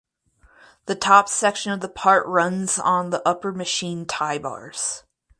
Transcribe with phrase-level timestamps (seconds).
[0.87, 5.03] The top section of the part runs on the upper machine tie bars.